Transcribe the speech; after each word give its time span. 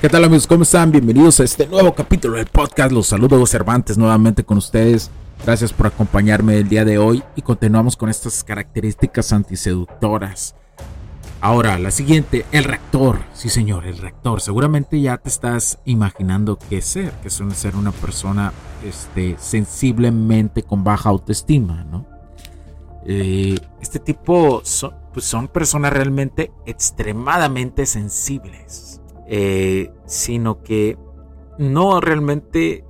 ¿Qué 0.00 0.10
tal 0.10 0.24
amigos? 0.24 0.46
¿Cómo 0.46 0.64
están? 0.64 0.92
Bienvenidos 0.92 1.40
a 1.40 1.44
este 1.44 1.66
nuevo 1.66 1.94
capítulo 1.94 2.36
del 2.36 2.46
podcast. 2.46 2.92
Los 2.92 3.06
saludo 3.06 3.46
Cervantes 3.46 3.96
nuevamente 3.96 4.44
con 4.44 4.58
ustedes. 4.58 5.10
Gracias 5.42 5.72
por 5.72 5.86
acompañarme 5.86 6.58
el 6.58 6.68
día 6.68 6.84
de 6.84 6.98
hoy 6.98 7.22
y 7.34 7.40
continuamos 7.40 7.96
con 7.96 8.10
estas 8.10 8.44
características 8.44 9.32
antiseductoras. 9.32 10.54
Ahora, 11.40 11.78
la 11.78 11.90
siguiente, 11.90 12.44
el 12.52 12.64
rector. 12.64 13.20
Sí 13.32 13.48
señor, 13.48 13.86
el 13.86 13.96
rector. 13.96 14.42
Seguramente 14.42 15.00
ya 15.00 15.16
te 15.16 15.30
estás 15.30 15.78
imaginando 15.86 16.58
qué 16.68 16.82
ser, 16.82 17.12
que 17.22 17.30
suele 17.30 17.54
ser 17.54 17.74
una 17.74 17.90
persona 17.90 18.52
este, 18.84 19.36
sensiblemente 19.38 20.62
con 20.62 20.84
baja 20.84 21.08
autoestima, 21.08 21.84
¿no? 21.84 22.06
Eh, 23.06 23.58
este 23.80 23.98
tipo 23.98 24.62
pues 25.14 25.24
son 25.24 25.48
personas 25.48 25.90
realmente 25.90 26.52
extremadamente 26.66 27.86
sensibles 27.86 29.00
eh, 29.28 29.92
sino 30.06 30.62
que 30.62 30.96
no 31.58 32.00
realmente 32.00 32.84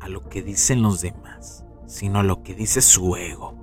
a 0.00 0.08
lo 0.08 0.28
que 0.28 0.42
dicen 0.42 0.82
los 0.82 1.00
demás, 1.00 1.64
sino 1.86 2.20
a 2.20 2.22
lo 2.22 2.42
que 2.42 2.54
dice 2.54 2.80
su 2.80 3.16
ego. 3.16 3.54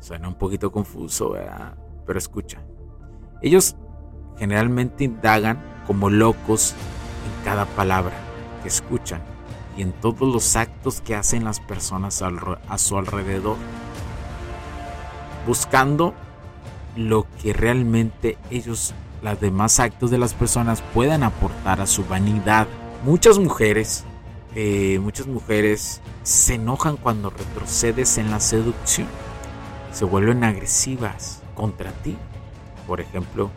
Suena 0.00 0.28
un 0.28 0.34
poquito 0.34 0.70
confuso, 0.70 1.34
pero 2.06 2.18
escucha. 2.18 2.62
Ellos 3.42 3.76
generalmente 4.38 5.04
indagan 5.04 5.62
como 5.86 6.08
locos 6.08 6.74
en 7.26 7.44
cada 7.44 7.66
palabra 7.66 8.14
que 8.62 8.68
escuchan 8.68 9.22
y 9.76 9.82
en 9.82 9.92
todos 9.92 10.32
los 10.32 10.56
actos 10.56 11.00
que 11.00 11.14
hacen 11.14 11.44
las 11.44 11.60
personas 11.60 12.22
a 12.22 12.78
su 12.78 12.96
alrededor, 12.96 13.56
buscando 15.46 16.14
lo 16.96 17.26
que 17.42 17.52
realmente 17.52 18.38
ellos 18.50 18.94
los 19.22 19.40
demás 19.40 19.80
actos 19.80 20.10
de 20.10 20.18
las 20.18 20.34
personas 20.34 20.82
puedan 20.94 21.22
aportar 21.22 21.80
a 21.80 21.86
su 21.86 22.04
vanidad. 22.04 22.66
Muchas 23.04 23.38
mujeres, 23.38 24.04
eh, 24.54 24.98
muchas 25.00 25.26
mujeres 25.26 26.00
se 26.22 26.54
enojan 26.54 26.96
cuando 26.96 27.30
retrocedes 27.30 28.18
en 28.18 28.30
la 28.30 28.40
seducción. 28.40 29.08
Se 29.92 30.04
vuelven 30.04 30.44
agresivas 30.44 31.42
contra 31.54 31.92
ti. 31.92 32.16
Por 32.86 33.00
ejemplo, 33.00 33.50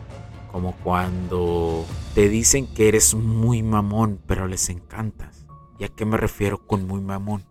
como 0.52 0.72
cuando 0.72 1.84
te 2.14 2.28
dicen 2.28 2.66
que 2.66 2.88
eres 2.88 3.14
muy 3.14 3.62
mamón, 3.62 4.20
pero 4.26 4.46
les 4.46 4.68
encantas. 4.68 5.46
¿Y 5.78 5.84
a 5.84 5.88
qué 5.88 6.04
me 6.04 6.16
refiero 6.16 6.66
con 6.66 6.86
muy 6.86 7.00
mamón? 7.00 7.44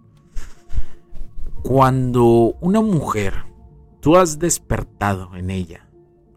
Cuando 1.63 2.55
una 2.61 2.81
mujer, 2.81 3.45
tú 4.01 4.17
has 4.17 4.39
despertado 4.39 5.35
en 5.35 5.49
ella 5.49 5.82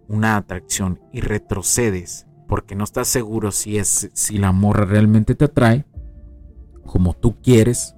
una 0.08 0.36
atracción 0.36 1.00
y 1.12 1.20
retrocedes 1.20 2.26
porque 2.48 2.74
no 2.74 2.84
estás 2.84 3.08
seguro 3.08 3.50
si 3.50 3.76
es 3.76 4.10
si 4.14 4.38
la 4.38 4.52
morra 4.52 4.84
realmente 4.84 5.34
te 5.34 5.46
atrae 5.46 5.84
como 6.86 7.12
tú 7.12 7.36
quieres, 7.42 7.94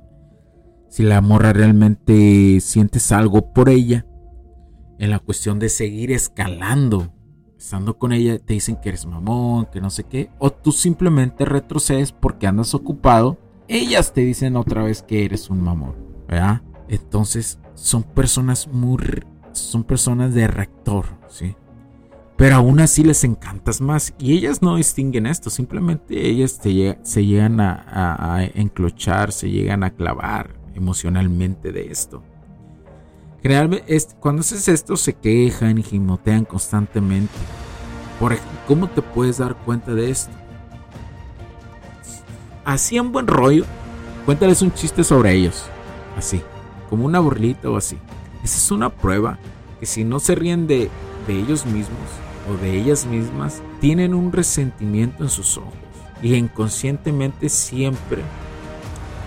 si 0.88 1.02
la 1.02 1.20
morra 1.20 1.52
realmente 1.52 2.58
sientes 2.60 3.12
algo 3.12 3.52
por 3.52 3.68
ella, 3.68 4.06
en 4.98 5.10
la 5.10 5.18
cuestión 5.20 5.58
de 5.58 5.68
seguir 5.68 6.10
escalando, 6.10 7.12
estando 7.56 7.98
con 7.98 8.12
ella 8.12 8.38
te 8.38 8.54
dicen 8.54 8.76
que 8.80 8.88
eres 8.88 9.06
mamón, 9.06 9.66
que 9.66 9.80
no 9.80 9.90
sé 9.90 10.04
qué, 10.04 10.30
o 10.38 10.50
tú 10.50 10.72
simplemente 10.72 11.44
retrocedes 11.44 12.12
porque 12.12 12.46
andas 12.46 12.74
ocupado, 12.74 13.38
ellas 13.68 14.12
te 14.12 14.22
dicen 14.22 14.56
otra 14.56 14.82
vez 14.82 15.02
que 15.02 15.24
eres 15.24 15.50
un 15.50 15.62
mamón, 15.62 15.94
¿verdad? 16.26 16.62
Entonces 16.88 17.58
son 17.74 18.02
personas 18.02 18.66
muy 18.66 18.98
son 19.52 19.84
personas 19.84 20.34
de 20.34 20.46
reactor, 20.46 21.06
¿sí? 21.28 21.56
Pero 22.38 22.54
aún 22.54 22.78
así 22.78 23.02
les 23.02 23.24
encantas 23.24 23.80
más. 23.80 24.14
Y 24.16 24.32
ellas 24.34 24.62
no 24.62 24.76
distinguen 24.76 25.26
esto, 25.26 25.50
simplemente 25.50 26.24
ellas 26.28 26.60
se 27.02 27.26
llegan 27.26 27.58
a, 27.60 28.48
enclochar, 28.54 29.32
se 29.32 29.50
llegan 29.50 29.82
a 29.82 29.90
clavar 29.90 30.54
emocionalmente 30.76 31.72
de 31.72 31.90
esto. 31.90 32.22
Generalmente, 33.42 33.98
cuando 34.20 34.40
haces 34.40 34.68
esto, 34.68 34.96
se 34.96 35.14
quejan 35.14 35.78
y 35.78 35.82
gimotean 35.82 36.44
constantemente. 36.44 37.34
Por 38.20 38.38
¿cómo 38.68 38.88
te 38.88 39.02
puedes 39.02 39.38
dar 39.38 39.56
cuenta 39.56 39.92
de 39.92 40.08
esto? 40.08 40.32
Así 42.64 42.98
en 42.98 43.10
buen 43.10 43.26
rollo, 43.26 43.64
cuéntales 44.24 44.62
un 44.62 44.72
chiste 44.72 45.02
sobre 45.02 45.32
ellos. 45.32 45.64
Así, 46.16 46.40
como 46.88 47.04
una 47.04 47.18
burlita 47.18 47.68
o 47.68 47.76
así. 47.76 47.98
Esa 48.44 48.58
es 48.58 48.70
una 48.70 48.90
prueba 48.90 49.40
que 49.80 49.86
si 49.86 50.04
no 50.04 50.20
se 50.20 50.36
ríen 50.36 50.68
de 50.68 50.88
ellos 51.28 51.66
mismos, 51.66 52.27
de 52.56 52.76
ellas 52.76 53.06
mismas 53.06 53.62
tienen 53.80 54.14
un 54.14 54.32
resentimiento 54.32 55.22
en 55.22 55.30
sus 55.30 55.58
ojos 55.58 55.74
y 56.22 56.34
inconscientemente 56.34 57.48
siempre 57.48 58.22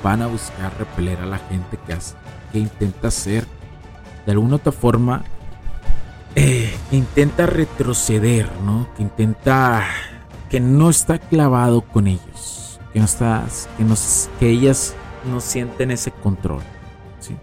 van 0.04 0.22
a 0.22 0.28
buscar 0.28 0.74
repeler 0.78 1.20
a 1.20 1.26
la 1.26 1.38
gente 1.38 1.78
que, 1.86 1.96
que 2.52 2.60
intenta 2.60 3.12
ser 3.12 3.46
de 4.26 4.32
alguna 4.32 4.58
otra 4.58 4.72
forma 4.72 5.24
eh, 6.36 6.74
intenta 6.92 7.46
retroceder, 7.46 8.50
¿no? 8.66 8.88
Que 8.96 9.04
intenta 9.04 9.86
que 10.50 10.60
no 10.60 10.90
está 10.90 11.20
clavado 11.20 11.82
con 11.82 12.08
ellos, 12.08 12.80
que 12.94 13.00
no 13.00 13.06
está, 13.06 13.46
que, 13.78 13.86
que 14.40 14.50
ellas 14.50 14.96
no 15.30 15.42
sienten 15.42 15.92
ese 15.92 16.12
control, 16.12 16.62
¿sí? 17.20 17.36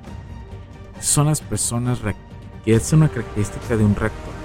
Son 1.00 1.26
las 1.26 1.40
personas 1.40 1.98
que 2.64 2.74
es 2.74 2.92
una 2.92 3.08
característica 3.08 3.76
de 3.76 3.84
un 3.84 3.94
reactor 3.94 4.37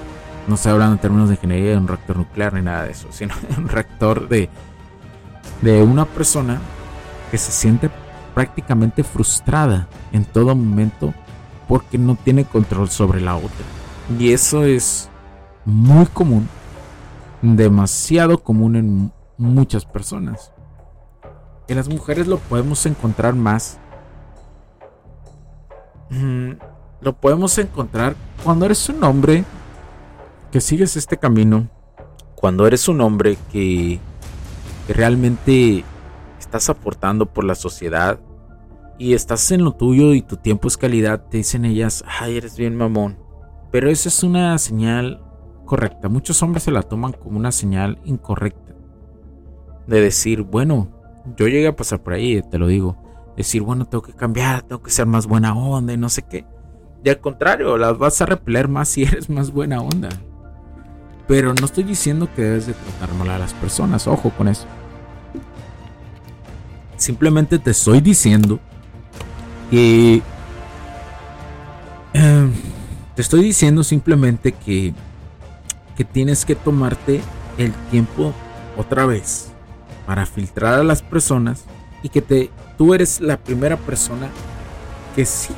no 0.48 0.56
estoy 0.56 0.72
hablando 0.74 0.96
en 0.96 1.02
términos 1.02 1.30
de 1.30 1.36
ingeniería 1.36 1.72
de 1.72 1.78
un 1.78 1.88
reactor 1.88 2.18
nuclear 2.18 2.54
ni 2.54 2.62
nada 2.62 2.84
de 2.84 2.92
eso, 2.92 3.08
sino 3.12 3.34
de 3.50 3.56
un 3.58 3.70
reactor 3.70 4.28
de, 4.28 4.50
de 5.62 5.84
una 5.84 6.06
persona 6.06 6.60
que 7.32 7.38
se 7.38 7.52
siente 7.52 7.90
prácticamente 8.34 9.04
frustrada 9.04 9.88
en 10.12 10.26
todo 10.26 10.56
momento 10.56 11.14
porque 11.68 11.98
no 11.98 12.16
tiene 12.16 12.46
control 12.46 12.90
sobre 12.90 13.22
la 13.22 13.36
otra. 13.36 13.66
Y 14.20 14.34
eso 14.34 14.66
es 14.66 15.10
muy 15.66 16.06
común, 16.08 16.48
demasiado 17.42 18.38
común 18.38 18.76
en 18.76 19.12
muchas 19.38 19.86
personas. 19.86 20.52
En 21.68 21.78
las 21.78 21.88
mujeres 21.88 22.28
lo 22.28 22.38
podemos 22.38 22.86
encontrar 22.86 23.34
más. 23.34 23.80
Mm, 26.10 26.52
lo 27.02 27.14
podemos 27.14 27.58
encontrar 27.58 28.16
cuando 28.44 28.66
eres 28.66 28.88
un 28.90 29.04
hombre 29.04 29.46
que 30.54 30.62
sigues 30.62 30.96
este 30.98 31.18
camino, 31.18 31.68
cuando 32.36 32.68
eres 32.68 32.88
un 32.88 33.02
hombre 33.02 33.40
que, 33.52 34.00
realmente 34.88 35.84
estás 36.40 36.70
aportando 36.70 37.26
por 37.26 37.44
la 37.44 37.56
sociedad 37.56 38.20
y 39.00 39.16
estás 39.16 39.50
en 39.50 39.64
lo 39.64 39.72
tuyo 39.72 40.14
y 40.14 40.22
tu 40.22 40.38
tiempo 40.38 40.68
es 40.68 40.78
calidad, 40.78 41.26
te 41.28 41.38
dicen 41.38 41.66
ellas, 41.66 42.04
ay, 42.08 42.38
eres 42.38 42.56
bien 42.56 42.76
mamón. 42.76 43.18
Pero 43.72 43.90
esa 43.90 44.10
es 44.10 44.22
una 44.22 44.56
señal 44.60 45.24
correcta. 45.66 46.08
Muchos 46.08 46.44
hombres 46.44 46.62
se 46.62 46.72
la 46.72 46.84
toman 46.84 47.14
como 47.14 47.40
una 47.40 47.52
señal 47.52 47.98
incorrecta. 48.06 48.76
De 49.88 50.02
decir, 50.02 50.44
bueno, 50.44 50.90
yo 51.36 51.48
llegué 51.48 51.66
a 51.66 51.76
pasar 51.76 52.04
por 52.04 52.14
ahí, 52.14 52.44
te 52.44 52.60
lo 52.60 52.68
digo. 52.68 52.96
Decir, 53.36 53.64
bueno, 53.64 53.86
tengo 53.86 54.04
que 54.04 54.14
cambiar, 54.14 54.62
tengo 54.62 54.84
que 54.84 54.92
ser 54.92 55.08
más 55.08 55.26
buena 55.26 55.58
onda 55.58 55.94
y 55.94 55.98
no 55.98 56.10
sé 56.10 56.22
qué. 56.22 56.46
Y 57.04 57.10
al 57.10 57.20
contrario, 57.20 57.76
las 57.76 57.98
vas 57.98 58.22
a 58.22 58.28
repeler 58.28 58.68
más 58.68 58.90
si 58.90 59.02
eres 59.02 59.32
más 59.32 59.50
buena 59.50 59.82
onda. 59.82 60.10
Pero 61.28 61.54
no 61.54 61.66
estoy 61.66 61.84
diciendo 61.84 62.28
que 62.36 62.42
debes 62.42 62.68
de 62.68 62.74
tratar 62.74 63.14
mal 63.16 63.30
a 63.30 63.40
las 63.40 63.54
personas, 63.54 64.08
ojo 64.08 64.30
con 64.32 64.48
eso. 64.48 64.66
Simplemente 66.98 67.60
te 67.60 67.72
estoy 67.72 68.02
diciendo 68.02 68.60
que... 69.70 70.22
Em, 72.14 72.52
te 73.16 73.22
estoy 73.22 73.44
diciendo 73.44 73.84
simplemente 73.84 74.52
que, 74.52 74.94
que 75.96 76.04
tienes 76.04 76.46
que 76.46 76.56
tomarte 76.56 77.22
el 77.58 77.72
tiempo 77.92 78.34
otra 78.78 79.06
vez 79.06 79.52
para 80.06 80.26
filtrar 80.26 80.80
a 80.80 80.84
las 80.84 81.02
personas 81.02 81.64
y 82.02 82.10
que 82.10 82.22
te, 82.22 82.50
tú 82.78 82.94
eres 82.94 83.22
la 83.22 83.38
primera 83.38 83.78
persona 83.78 84.30
que 85.16 85.26
sí 85.26 85.54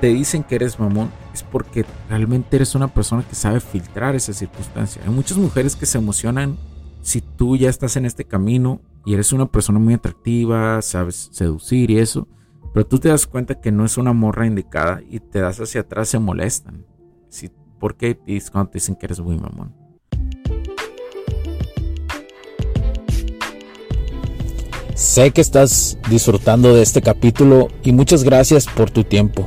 te 0.00 0.08
dicen 0.08 0.42
que 0.42 0.56
eres 0.56 0.78
mamón 0.78 1.10
es 1.34 1.42
porque 1.42 1.84
realmente 2.08 2.56
eres 2.56 2.74
una 2.74 2.88
persona 2.88 3.24
que 3.28 3.34
sabe 3.34 3.60
filtrar 3.60 4.14
esa 4.14 4.32
circunstancia. 4.32 5.02
Hay 5.04 5.10
muchas 5.10 5.36
mujeres 5.36 5.74
que 5.74 5.84
se 5.84 5.98
emocionan 5.98 6.56
si 7.02 7.20
tú 7.20 7.56
ya 7.56 7.68
estás 7.68 7.96
en 7.96 8.06
este 8.06 8.24
camino 8.24 8.80
y 9.04 9.14
eres 9.14 9.32
una 9.32 9.46
persona 9.46 9.78
muy 9.78 9.94
atractiva, 9.94 10.80
sabes 10.80 11.28
seducir 11.32 11.90
y 11.90 11.98
eso, 11.98 12.28
pero 12.72 12.86
tú 12.86 12.98
te 12.98 13.08
das 13.08 13.26
cuenta 13.26 13.60
que 13.60 13.72
no 13.72 13.84
es 13.84 13.98
una 13.98 14.12
morra 14.12 14.46
indicada 14.46 15.02
y 15.10 15.20
te 15.20 15.40
das 15.40 15.60
hacia 15.60 15.82
atrás, 15.82 16.08
se 16.08 16.18
molestan. 16.18 16.86
Si, 17.28 17.50
¿Por 17.78 17.96
qué? 17.96 18.18
Es 18.26 18.50
cuando 18.50 18.70
te 18.70 18.76
dicen 18.78 18.94
que 18.94 19.06
eres 19.06 19.20
muy 19.20 19.36
mamón. 19.36 19.74
Sé 24.94 25.32
que 25.32 25.40
estás 25.40 25.98
disfrutando 26.08 26.72
de 26.74 26.82
este 26.82 27.02
capítulo 27.02 27.68
y 27.82 27.92
muchas 27.92 28.22
gracias 28.22 28.66
por 28.66 28.90
tu 28.90 29.02
tiempo. 29.02 29.46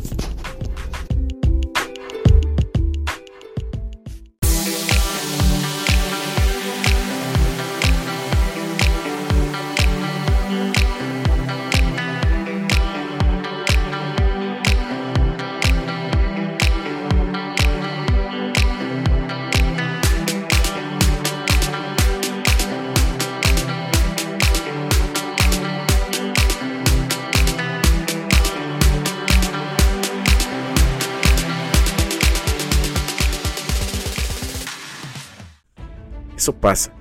Eso 36.41 36.53
pasa. 36.53 36.91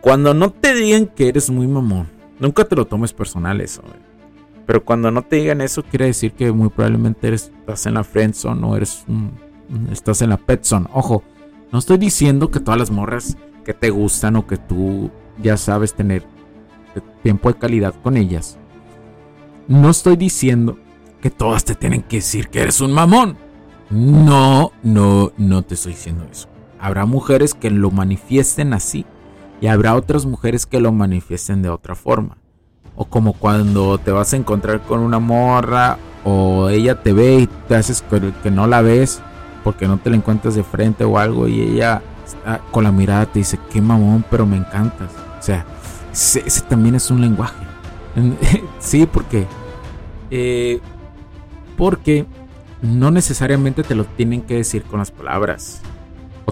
Cuando 0.00 0.32
no 0.32 0.50
te 0.50 0.72
digan 0.72 1.04
que 1.04 1.28
eres 1.28 1.50
muy 1.50 1.66
mamón, 1.66 2.08
nunca 2.40 2.64
te 2.64 2.74
lo 2.74 2.86
tomes 2.86 3.12
personal 3.12 3.60
eso. 3.60 3.82
Pero 4.64 4.82
cuando 4.86 5.10
no 5.10 5.20
te 5.20 5.36
digan 5.36 5.60
eso, 5.60 5.82
quiere 5.82 6.06
decir 6.06 6.32
que 6.32 6.50
muy 6.50 6.70
probablemente 6.70 7.28
eres, 7.28 7.52
estás 7.58 7.84
en 7.84 7.92
la 7.92 8.04
friendzone 8.04 8.66
o 8.66 8.74
eres 8.74 9.04
estás 9.92 10.22
en 10.22 10.30
la 10.30 10.38
petzone. 10.38 10.86
Ojo, 10.94 11.22
no 11.70 11.78
estoy 11.78 11.98
diciendo 11.98 12.50
que 12.50 12.58
todas 12.58 12.80
las 12.80 12.90
morras 12.90 13.36
que 13.66 13.74
te 13.74 13.90
gustan 13.90 14.36
o 14.36 14.46
que 14.46 14.56
tú 14.56 15.10
ya 15.42 15.58
sabes 15.58 15.92
tener 15.92 16.24
tiempo 17.22 17.52
de 17.52 17.58
calidad 17.58 17.94
con 18.02 18.16
ellas. 18.16 18.56
No 19.66 19.90
estoy 19.90 20.16
diciendo 20.16 20.78
que 21.20 21.28
todas 21.28 21.66
te 21.66 21.74
tienen 21.74 22.00
que 22.00 22.16
decir 22.16 22.48
que 22.48 22.62
eres 22.62 22.80
un 22.80 22.94
mamón. 22.94 23.36
No, 23.90 24.72
no, 24.82 25.32
no 25.36 25.62
te 25.64 25.74
estoy 25.74 25.92
diciendo 25.92 26.26
eso. 26.32 26.48
Habrá 26.80 27.06
mujeres 27.06 27.54
que 27.54 27.70
lo 27.70 27.90
manifiesten 27.90 28.72
así 28.72 29.06
y 29.60 29.66
habrá 29.66 29.94
otras 29.94 30.26
mujeres 30.26 30.66
que 30.66 30.80
lo 30.80 30.92
manifiesten 30.92 31.62
de 31.62 31.68
otra 31.68 31.94
forma. 31.94 32.38
O 32.94 33.04
como 33.04 33.32
cuando 33.32 33.98
te 33.98 34.10
vas 34.10 34.32
a 34.32 34.36
encontrar 34.36 34.80
con 34.82 35.00
una 35.00 35.18
morra 35.18 35.98
o 36.24 36.68
ella 36.68 37.02
te 37.02 37.12
ve 37.12 37.40
y 37.40 37.46
te 37.46 37.76
haces 37.76 38.04
que 38.42 38.50
no 38.50 38.66
la 38.66 38.82
ves 38.82 39.20
porque 39.64 39.86
no 39.86 39.98
te 39.98 40.10
la 40.10 40.16
encuentras 40.16 40.54
de 40.54 40.64
frente 40.64 41.04
o 41.04 41.18
algo 41.18 41.48
y 41.48 41.60
ella 41.60 42.02
con 42.70 42.84
la 42.84 42.92
mirada 42.92 43.26
te 43.26 43.40
dice, 43.40 43.58
qué 43.70 43.80
mamón, 43.80 44.24
pero 44.30 44.46
me 44.46 44.56
encantas. 44.56 45.10
O 45.38 45.42
sea, 45.42 45.64
ese, 46.12 46.60
también 46.62 46.94
es 46.94 47.10
un 47.10 47.20
lenguaje. 47.20 47.64
sí, 48.78 49.06
porque... 49.06 49.46
Eh, 50.30 50.80
porque 51.76 52.26
no 52.82 53.10
necesariamente 53.10 53.82
te 53.82 53.94
lo 53.94 54.04
tienen 54.04 54.42
que 54.42 54.56
decir 54.56 54.82
con 54.82 54.98
las 54.98 55.10
palabras. 55.10 55.80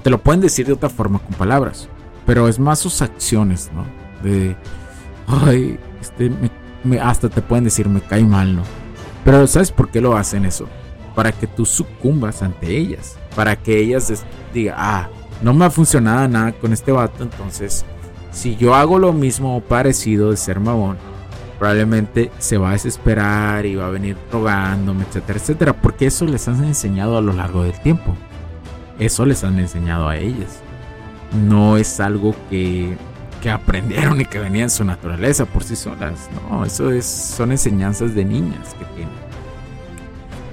Te 0.06 0.10
lo 0.10 0.22
pueden 0.22 0.40
decir 0.40 0.64
de 0.68 0.72
otra 0.72 0.88
forma 0.88 1.18
con 1.18 1.34
palabras. 1.34 1.88
Pero 2.26 2.46
es 2.46 2.60
más 2.60 2.78
sus 2.78 3.02
acciones, 3.02 3.72
¿no? 3.74 3.84
De. 4.22 4.54
Ay, 5.26 5.80
este, 6.00 6.30
me, 6.84 7.00
hasta 7.00 7.28
te 7.28 7.42
pueden 7.42 7.64
decir, 7.64 7.88
me 7.88 8.00
cae 8.00 8.22
mal, 8.22 8.54
¿no? 8.54 8.62
Pero 9.24 9.44
¿sabes 9.48 9.72
por 9.72 9.88
qué 9.90 10.00
lo 10.00 10.16
hacen 10.16 10.44
eso? 10.44 10.68
Para 11.16 11.32
que 11.32 11.48
tú 11.48 11.66
sucumbas 11.66 12.40
ante 12.40 12.68
ellas. 12.68 13.18
Para 13.34 13.56
que 13.56 13.80
ellas 13.80 14.24
digan, 14.54 14.76
ah, 14.78 15.08
no 15.42 15.52
me 15.52 15.64
ha 15.64 15.70
funcionado 15.70 16.28
nada 16.28 16.52
con 16.52 16.72
este 16.72 16.92
vato, 16.92 17.24
entonces 17.24 17.84
si 18.30 18.54
yo 18.54 18.76
hago 18.76 19.00
lo 19.00 19.12
mismo 19.12 19.56
o 19.56 19.60
parecido 19.60 20.30
de 20.30 20.36
ser 20.36 20.60
mamón, 20.60 20.98
probablemente 21.58 22.30
se 22.38 22.58
va 22.58 22.68
a 22.68 22.72
desesperar 22.74 23.66
y 23.66 23.74
va 23.74 23.88
a 23.88 23.90
venir 23.90 24.16
rogándome, 24.30 25.02
etcétera, 25.02 25.40
etcétera, 25.40 25.82
porque 25.82 26.06
eso 26.06 26.26
les 26.26 26.46
han 26.46 26.62
enseñado 26.62 27.18
a 27.18 27.20
lo 27.20 27.32
largo 27.32 27.64
del 27.64 27.80
tiempo. 27.80 28.14
Eso 28.98 29.26
les 29.26 29.44
han 29.44 29.58
enseñado 29.58 30.08
a 30.08 30.16
ellas. 30.16 30.60
No 31.46 31.76
es 31.76 32.00
algo 32.00 32.34
que, 32.48 32.96
que 33.42 33.50
aprendieron 33.50 34.20
y 34.20 34.24
que 34.24 34.38
venía 34.38 34.62
en 34.62 34.70
su 34.70 34.84
naturaleza 34.84 35.44
por 35.44 35.64
sí 35.64 35.76
solas. 35.76 36.30
No, 36.50 36.64
eso 36.64 36.90
es, 36.90 37.04
son 37.04 37.52
enseñanzas 37.52 38.14
de 38.14 38.24
niñas 38.24 38.74
que 38.74 38.84
tienen. 38.96 39.14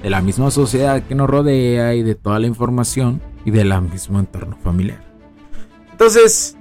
De 0.02 0.10
la 0.10 0.20
misma 0.20 0.50
sociedad 0.50 1.02
que 1.02 1.14
nos 1.14 1.30
rodea 1.30 1.94
y 1.94 2.02
de 2.02 2.14
toda 2.14 2.38
la 2.38 2.46
información 2.46 3.22
y 3.46 3.50
del 3.50 3.80
mismo 3.80 4.18
entorno 4.18 4.58
familiar. 4.62 5.02
Entonces, 5.90 6.56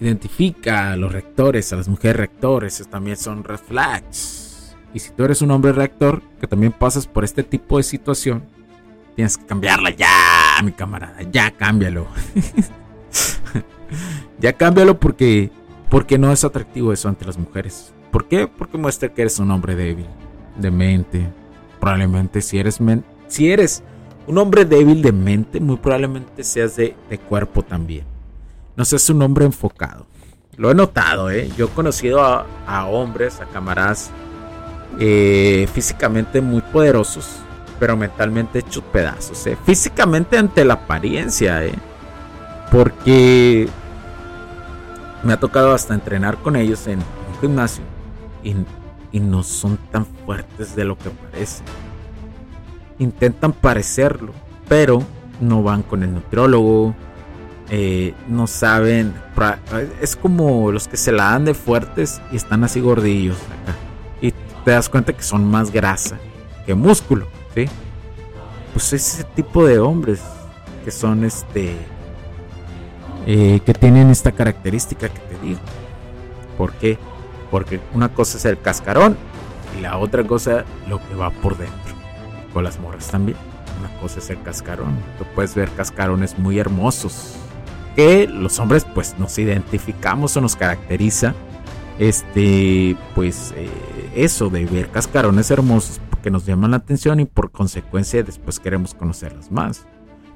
identifica 0.00 0.92
a 0.92 0.96
los 0.96 1.10
rectores, 1.10 1.72
a 1.72 1.76
las 1.76 1.88
mujeres 1.88 2.16
rectores, 2.16 2.86
también 2.88 3.16
son 3.16 3.42
red 3.42 3.58
flags. 3.58 4.76
Y 4.94 5.00
si 5.00 5.10
tú 5.10 5.24
eres 5.24 5.42
un 5.42 5.50
hombre 5.50 5.72
rector 5.72 6.22
que 6.40 6.46
también 6.46 6.72
pasas 6.72 7.08
por 7.08 7.24
este 7.24 7.42
tipo 7.42 7.78
de 7.78 7.82
situación, 7.82 8.44
Tienes 9.16 9.38
que 9.38 9.46
cambiarla 9.46 9.90
ya, 9.90 10.06
mi 10.62 10.72
camarada. 10.72 11.22
Ya 11.30 11.50
cámbialo. 11.50 12.06
ya 14.38 14.52
cámbialo 14.52 14.98
porque, 14.98 15.50
porque 15.90 16.18
no 16.18 16.32
es 16.32 16.44
atractivo 16.44 16.92
eso 16.92 17.08
ante 17.08 17.24
las 17.24 17.38
mujeres. 17.38 17.92
¿Por 18.10 18.28
qué? 18.28 18.48
Porque 18.48 18.78
muestra 18.78 19.12
que 19.12 19.22
eres 19.22 19.38
un 19.38 19.50
hombre 19.50 19.74
débil, 19.74 20.06
de 20.56 20.70
mente. 20.70 21.26
Probablemente 21.80 22.40
si 22.40 22.58
eres, 22.58 22.78
si 23.28 23.50
eres 23.50 23.82
un 24.26 24.38
hombre 24.38 24.64
débil 24.64 25.02
de 25.02 25.12
mente, 25.12 25.60
muy 25.60 25.76
probablemente 25.76 26.42
seas 26.42 26.76
de, 26.76 26.96
cuerpo 27.28 27.62
también. 27.62 28.04
No 28.76 28.84
seas 28.84 29.08
un 29.10 29.22
hombre 29.22 29.44
enfocado. 29.44 30.06
Lo 30.56 30.70
he 30.70 30.74
notado, 30.74 31.30
¿eh? 31.30 31.50
Yo 31.56 31.66
he 31.66 31.68
conocido 31.68 32.22
a, 32.22 32.86
hombres, 32.86 33.40
a 33.40 33.46
camaradas 33.46 34.10
eh, 34.98 35.68
físicamente 35.72 36.40
muy 36.40 36.62
poderosos 36.62 37.45
pero 37.78 37.96
mentalmente 37.96 38.60
hechos 38.60 38.84
pedazos, 38.92 39.46
¿eh? 39.46 39.56
físicamente 39.64 40.38
ante 40.38 40.64
la 40.64 40.74
apariencia, 40.74 41.64
¿eh? 41.64 41.74
porque 42.70 43.68
me 45.22 45.32
ha 45.32 45.40
tocado 45.40 45.72
hasta 45.72 45.94
entrenar 45.94 46.36
con 46.38 46.56
ellos 46.56 46.86
en 46.86 46.98
un 46.98 47.40
gimnasio 47.40 47.84
y 49.12 49.20
no 49.20 49.42
son 49.42 49.78
tan 49.90 50.06
fuertes 50.06 50.76
de 50.76 50.84
lo 50.84 50.96
que 50.96 51.10
parecen. 51.10 51.66
Intentan 52.98 53.52
parecerlo, 53.52 54.32
pero 54.68 55.02
no 55.40 55.62
van 55.62 55.82
con 55.82 56.02
el 56.02 56.14
nutriólogo, 56.14 56.94
eh, 57.70 58.14
no 58.28 58.46
saben. 58.46 59.14
Es 60.00 60.16
como 60.16 60.70
los 60.70 60.88
que 60.88 60.96
se 60.96 61.12
la 61.12 61.30
dan 61.30 61.44
de 61.44 61.54
fuertes 61.54 62.20
y 62.32 62.36
están 62.36 62.64
así 62.64 62.80
gordillos 62.80 63.38
acá. 63.38 63.76
Y 64.20 64.32
te 64.64 64.70
das 64.70 64.88
cuenta 64.88 65.12
que 65.12 65.22
son 65.22 65.44
más 65.44 65.70
grasa 65.72 66.18
que 66.64 66.74
músculo, 66.74 67.26
Pues 68.72 68.92
ese 68.92 69.24
tipo 69.24 69.66
de 69.66 69.78
hombres 69.78 70.20
que 70.84 70.90
son 70.90 71.24
este. 71.24 71.74
Eh, 73.26 73.60
que 73.64 73.74
tienen 73.74 74.10
esta 74.10 74.30
característica 74.32 75.08
que 75.08 75.18
te 75.18 75.38
digo. 75.42 75.60
¿Por 76.58 76.72
qué? 76.74 76.98
Porque 77.50 77.80
una 77.94 78.08
cosa 78.08 78.38
es 78.38 78.44
el 78.44 78.60
cascarón 78.60 79.16
y 79.76 79.80
la 79.80 79.98
otra 79.98 80.24
cosa 80.24 80.64
lo 80.88 81.00
que 81.06 81.14
va 81.14 81.30
por 81.30 81.56
dentro. 81.56 81.94
Con 82.52 82.64
las 82.64 82.78
morras 82.78 83.08
también. 83.08 83.38
Una 83.80 84.00
cosa 84.00 84.20
es 84.20 84.30
el 84.30 84.42
cascarón. 84.42 84.96
Tú 85.18 85.24
puedes 85.34 85.54
ver 85.54 85.70
cascarones 85.70 86.38
muy 86.38 86.58
hermosos. 86.58 87.34
Que 87.94 88.28
los 88.28 88.58
hombres 88.58 88.86
pues 88.94 89.18
nos 89.18 89.38
identificamos 89.38 90.36
o 90.36 90.40
nos 90.40 90.54
caracteriza. 90.54 91.34
Este, 91.98 92.94
pues 93.14 93.54
eh, 93.56 93.70
eso 94.14 94.50
de 94.50 94.66
ver 94.66 94.90
cascarones 94.90 95.50
hermosos 95.50 95.98
porque 96.26 96.32
nos 96.32 96.44
llaman 96.44 96.72
la 96.72 96.78
atención 96.78 97.20
y 97.20 97.24
por 97.24 97.52
consecuencia 97.52 98.20
después 98.24 98.58
queremos 98.58 98.94
conocerlas 98.94 99.52
más. 99.52 99.86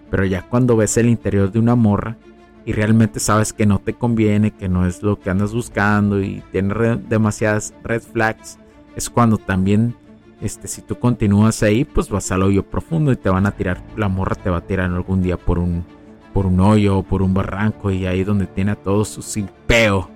Pero 0.08 0.24
ya 0.24 0.42
cuando 0.42 0.76
ves 0.76 0.96
el 0.98 1.08
interior 1.08 1.50
de 1.50 1.58
una 1.58 1.74
morra, 1.74 2.16
y 2.64 2.72
realmente 2.72 3.18
sabes 3.18 3.52
que 3.52 3.66
no 3.66 3.80
te 3.80 3.94
conviene, 3.94 4.52
que 4.52 4.68
no 4.68 4.86
es 4.86 5.02
lo 5.02 5.18
que 5.18 5.30
andas 5.30 5.52
buscando 5.52 6.20
y 6.22 6.44
tienes 6.52 6.76
demasiadas 7.08 7.74
red 7.82 8.02
flags, 8.02 8.56
es 8.94 9.10
cuando 9.10 9.36
también, 9.36 9.96
este, 10.40 10.68
si 10.68 10.80
tú 10.80 10.96
continúas 10.96 11.60
ahí, 11.64 11.84
pues 11.84 12.08
vas 12.08 12.30
al 12.30 12.44
hoyo 12.44 12.62
profundo 12.62 13.10
y 13.10 13.16
te 13.16 13.28
van 13.28 13.46
a 13.46 13.50
tirar, 13.50 13.82
la 13.96 14.06
morra 14.06 14.36
te 14.36 14.48
va 14.48 14.58
a 14.58 14.66
tirar 14.68 14.92
algún 14.92 15.22
día 15.22 15.38
por 15.38 15.58
un, 15.58 15.84
por 16.32 16.46
un 16.46 16.60
hoyo 16.60 16.98
o 16.98 17.02
por 17.02 17.20
un 17.20 17.34
barranco 17.34 17.90
y 17.90 18.06
ahí 18.06 18.22
donde 18.22 18.46
tiene 18.46 18.70
a 18.70 18.76
todo 18.76 19.04
su 19.04 19.22
simpeo, 19.22 20.08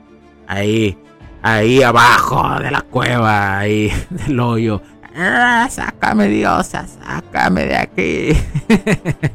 ahí, 0.47 0.97
ahí 1.43 1.83
abajo 1.83 2.61
de 2.61 2.71
la 2.71 2.83
cueva, 2.83 3.59
ahí 3.59 3.91
del 4.11 4.39
hoyo. 4.39 4.81
Ah, 5.17 5.69
sácame 5.71 6.29
diosa, 6.29 6.87
sácame 6.87 7.67
de 7.67 7.77
aquí. 7.77 8.33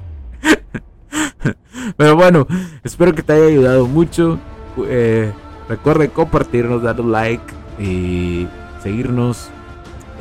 Pero 1.97 2.15
bueno, 2.15 2.45
espero 2.83 3.13
que 3.13 3.23
te 3.23 3.33
haya 3.33 3.45
ayudado 3.45 3.87
mucho. 3.87 4.39
Eh, 4.87 5.31
recuerde 5.67 6.09
compartirnos, 6.09 6.83
darle 6.83 7.05
like 7.05 7.43
y 7.79 8.47
seguirnos 8.83 9.49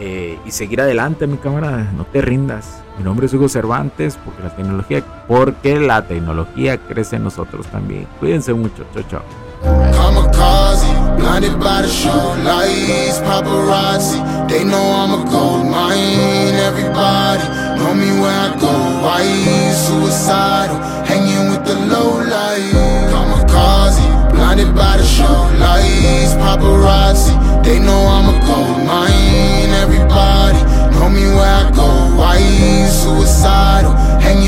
eh, 0.00 0.38
y 0.46 0.50
seguir 0.52 0.80
adelante, 0.80 1.26
mi 1.26 1.38
cámara. 1.38 1.90
No 1.96 2.04
te 2.04 2.20
rindas. 2.20 2.80
Mi 2.96 3.04
nombre 3.04 3.26
es 3.26 3.34
Hugo 3.34 3.48
Cervantes 3.48 4.16
porque 4.24 4.42
la 4.42 4.54
tecnología, 4.54 5.02
porque 5.26 5.80
la 5.80 6.06
tecnología 6.06 6.78
crece 6.78 7.16
en 7.16 7.24
nosotros 7.24 7.66
también. 7.66 8.06
Cuídense 8.20 8.54
mucho. 8.54 8.84
Chao, 8.94 9.02
chao. 9.08 9.22
Blinded 11.38 11.61
by 11.61 11.83
the 11.83 11.88
show 11.88 12.35
lights, 12.42 13.18
paparazzi. 13.21 14.18
They 14.49 14.64
know 14.64 14.83
I'm 15.00 15.12
a 15.14 15.30
gold 15.30 15.66
mine. 15.71 16.54
Everybody 16.68 17.45
know 17.78 17.95
me 17.95 18.11
where 18.21 18.38
I 18.47 18.59
go. 18.59 18.73
Why 19.04 19.23
suicidal? 19.73 20.78
Hanging 21.07 21.50
with 21.50 21.64
the 21.64 21.76
low 21.92 22.18
light. 22.26 22.75
Kamikaze, 23.12 24.02
blinded 24.33 24.75
by 24.75 24.97
the 24.97 25.04
show 25.04 25.38
lights, 25.62 26.35
paparazzi. 26.42 27.35
They 27.62 27.78
know 27.78 28.00
I'm 28.16 28.35
a 28.35 28.37
gold 28.47 28.85
mine. 28.85 29.71
Everybody 29.85 30.59
know 30.90 31.09
me 31.09 31.23
where 31.37 31.54
I 31.62 31.71
go. 31.71 31.87
Why 32.18 32.38
suicidal? 32.88 33.92
Hanging 34.18 34.48